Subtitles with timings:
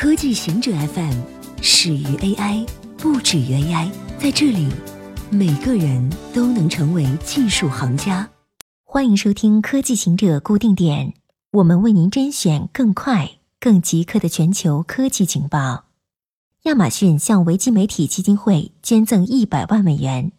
[0.00, 1.12] 科技行者 FM
[1.60, 2.66] 始于 AI，
[2.96, 3.90] 不止于 AI。
[4.18, 4.66] 在这里，
[5.28, 8.26] 每个人都能成为技术行家。
[8.82, 11.12] 欢迎收听科技行者固定点，
[11.50, 15.84] 我们为您甄选更快、更即刻的全球科技情报。
[16.62, 20.32] 亚马逊向维基媒体基金会捐赠一百万美元。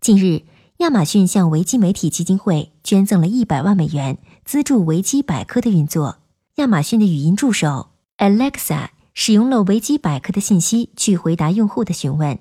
[0.00, 0.42] 近日，
[0.78, 6.18] 亚马逊向维基媒体基金会捐赠了一百万美元，资助维基百科的运作。
[6.56, 12.38] 亚马逊的语音助手 Alexa 使用了维基百科的信息去回答用户的询问。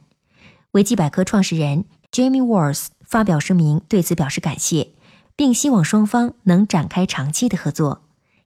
[0.72, 4.90] 维基百科创始人 Jamie Wars 发表声明，对此表示感谢，
[5.36, 8.02] 并希望双方能展开长期的合作。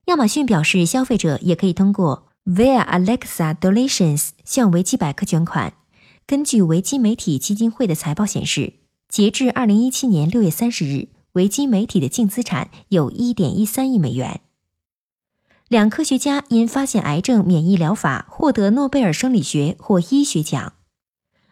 [0.06, 5.74] 亚马逊表示，消费者也可以通过 Via Alexa Donations 向维基百科捐款。
[6.26, 8.74] 根据维基媒体基金会的财报显示，
[9.08, 14.42] 截至二零一七年六月三十日，维基媒体的净资产有一点一三亿美元。
[15.70, 20.72] 两科学家因发现癌症免疫疗法获得诺贝尔生理学或医学奖。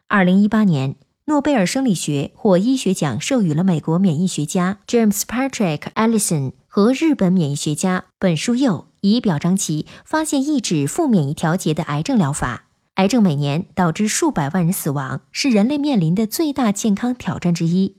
[0.08, 12.68] 二零一八年，诺贝尔生理学或医学奖授予了美国免疫学家 James Patrick Allison 和日本免疫学家本书佑，以表彰其发现抑制负免疫调节的癌症疗法。
[12.94, 17.98] 癌症每年导致数百万人死亡，是人类面临的最大健康挑战之一。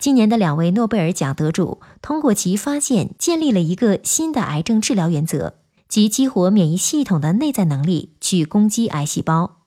[0.00, 5.54] 今年的两位诺贝尔奖得主通过其发现，建立了一个新的癌症治疗原则，
[5.88, 9.62] 即激活免疫系统的内在能力去攻击癌细胞。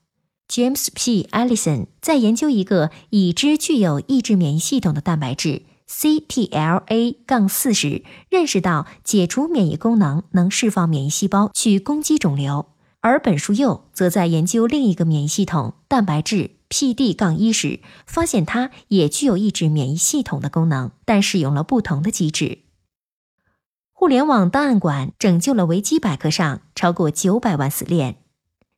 [0.48, 1.28] James P.
[1.32, 12.66] Allison 在研究一个已知具有抑制免疫系统的蛋白质，CTLA 杠4时，认识到解除免疫功能能释放免疫细胞去攻击肿瘤。
[13.00, 22.60] 而本书又则在研究另一个免疫系统蛋白质 PD 杠1时，发现它也具有抑制免疫系统的功能，但使用了不同的机制。
[23.92, 28.16] 互联网档案馆拯救了维基百科上超过九百万死链。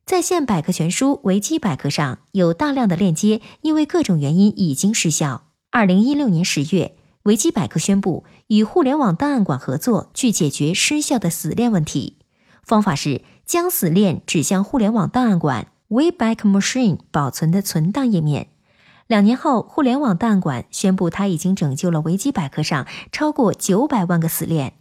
[0.06, 5.48] 在线百科全书维基百科上有大量的链接，因为各种原因已经失效。
[5.70, 12.16] 二零一六年十月，维基百科宣布与互联网档案馆合作，去解决失效的死链问题。
[12.64, 18.46] 方法是将死链指向互联网档案馆 Wayback Machine 保存的存档页面。
[19.08, 24.74] 两年后，互联网档案馆宣布，它已经拯救了维基百科上超过九百万个死链。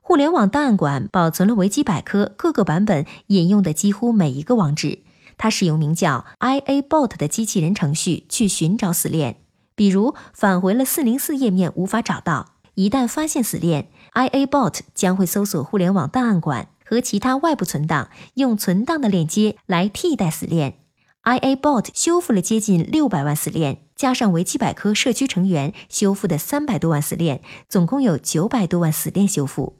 [0.00, 5.00] 互联网档案馆保存了维基百科各个版本引用的几乎每一个网址。
[5.36, 9.38] 它使用名叫 iABot 的机器人程序去寻找死链，
[9.74, 12.50] 比如返回了404页面无法找到。
[12.74, 16.68] 一旦发现死链，iABot 将会搜索互联网档案馆。
[16.84, 20.78] 和其他外部存档，用存档的链接来替代死链。
[21.24, 29.78] iABot 修复了接近六百万死链，加上维基百科社区成员修复的三百多万死链，总共有九百多万死链修复。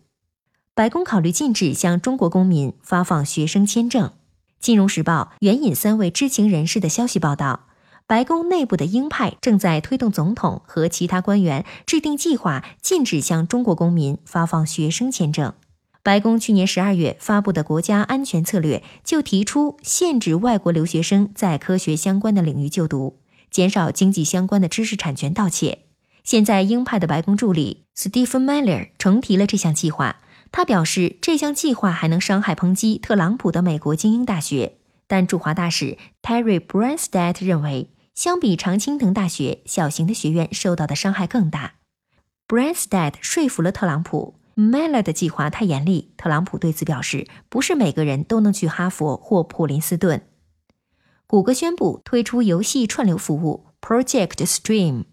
[0.74, 4.12] 白宫考虑禁止向中国公民发放学生签证。
[4.58, 7.66] 金融时报援引三位知情人士的消息报道，
[8.06, 15.52] 白宫内部的鹰派正在推动总统和其他官员制定计划，禁止向中国公民发放学生签证。
[16.04, 23.20] 白宫去年十二月发布的国家安全策略就提出限制外国留学生在科学相关的领域就读，
[23.50, 25.78] 减少经济相关的知识产权盗窃。
[26.22, 30.20] 现在，鹰派的白宫助理 Stephen Miller 重提了这项计划。
[30.52, 34.74] 他表示，这项计划还能伤害抨击特朗普的美国精英大学。
[35.06, 41.76] 但驻华大使 Terry Branstad 认为，相比常青藤大学，小型的学院受到的伤害更大。
[42.46, 44.34] Branstad 说服了特朗普。
[44.56, 50.26] Miller 的计划太严厉，特朗普对此表示，不是每个人都能去哈佛或普林斯顿。
[51.26, 55.04] 谷歌宣布推出游戏串流服务 Project Stream。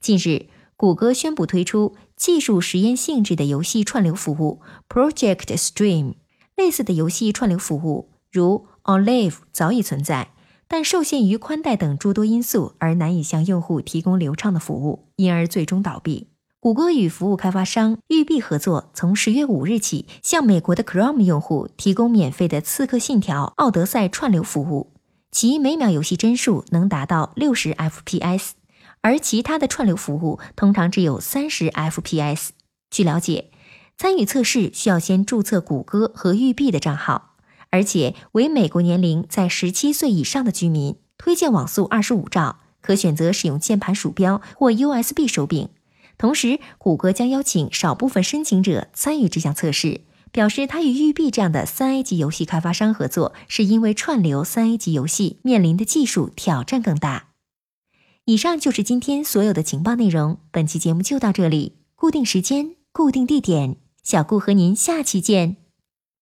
[0.00, 6.14] 近日，谷歌宣布推出技术实验性质的游戏串流服务 Project Stream。
[6.56, 10.32] 类似的游戏串流服务如 Olive 早已存在，
[10.66, 16.28] 但受限于宽带等诸多因素而难以向用户提供流畅的服务，因而最终倒闭。
[16.66, 24.90] 谷歌与服务开发商育碧合作，从十月五日起向美国的 Chrome 用户提供免费的《刺客信条：奥德赛》串流服务，
[25.30, 28.48] 其每秒游戏帧数能达到六十 FPS，
[29.00, 32.48] 而其他的串流服务通常只有三十 FPS。
[32.90, 33.52] 据了解，
[33.96, 37.36] 参与测试需要先注册谷歌和育碧的账号，
[37.70, 45.68] 而且为美国年龄在十七岁以上的居民，推荐网速二十五兆，可选择使用键盘、鼠标或 USB 手柄。
[46.18, 50.02] 同时，谷歌将邀请少部分申请者参与这项测试，
[50.32, 57.28] 表示他与育碧这样的三 A 级游戏开发商合作，是因为串流三 A 级游戏面临的技术挑战更大。
[58.24, 65.65] 以上就是今天所有的情报内容，本期节目就到这里，固定时间，固定地点，小顾和您下期见。